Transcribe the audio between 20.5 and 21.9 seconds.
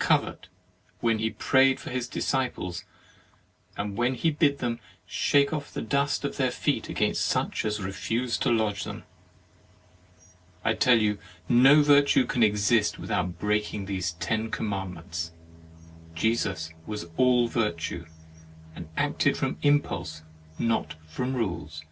not from rules."